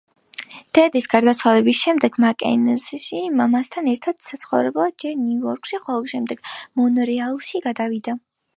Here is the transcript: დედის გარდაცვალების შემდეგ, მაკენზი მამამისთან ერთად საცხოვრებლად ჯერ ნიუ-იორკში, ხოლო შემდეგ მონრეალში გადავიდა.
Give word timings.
დედის 0.77 1.07
გარდაცვალების 1.09 1.81
შემდეგ, 1.87 2.17
მაკენზი 2.23 3.21
მამამისთან 3.41 3.91
ერთად 3.93 4.19
საცხოვრებლად 4.29 4.99
ჯერ 5.05 5.15
ნიუ-იორკში, 5.29 5.81
ხოლო 5.87 6.11
შემდეგ 6.15 6.45
მონრეალში 6.83 7.67
გადავიდა. 7.71 8.21